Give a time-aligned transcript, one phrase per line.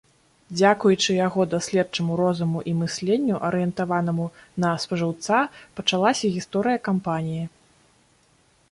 [0.59, 4.25] Дзякуючы яго даследчаму розуму і мысленню, арыентаванаму
[4.65, 5.45] на спажыўца
[5.83, 7.45] пачалася гісторыя кампаніі.